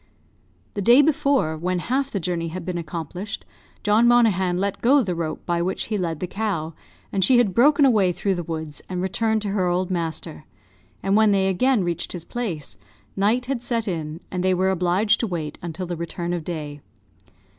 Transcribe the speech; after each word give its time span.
The 0.73 0.81
day 0.81 1.03
before, 1.03 1.55
when 1.55 1.77
half 1.77 2.09
the 2.09 2.19
journey 2.19 2.47
had 2.47 2.65
been 2.65 2.79
accomplished, 2.79 3.45
John 3.83 4.07
Monaghan 4.07 4.57
let 4.57 4.81
go 4.81 5.03
the 5.03 5.13
rope 5.13 5.45
by 5.45 5.61
which 5.61 5.83
he 5.93 5.97
led 5.99 6.19
the 6.19 6.25
cow, 6.25 6.73
and 7.11 7.23
she 7.23 7.37
had 7.37 7.53
broken 7.53 7.85
away 7.85 8.11
through 8.11 8.33
the 8.33 8.41
woods, 8.43 8.81
and 8.89 8.99
returned 8.99 9.43
to 9.43 9.49
her 9.49 9.67
old 9.67 9.91
master; 9.91 10.45
and 11.03 11.15
when 11.15 11.29
they 11.29 11.49
again 11.49 11.83
reached 11.83 12.13
his 12.13 12.25
place, 12.25 12.79
night 13.15 13.45
had 13.45 13.61
set 13.61 13.87
in, 13.87 14.21
and 14.31 14.43
they 14.43 14.55
were 14.55 14.71
obliged 14.71 15.19
to 15.19 15.27
wait 15.27 15.59
until 15.61 15.85
the 15.85 15.95
return 15.95 16.33
of 16.33 16.43
day. 16.43 16.81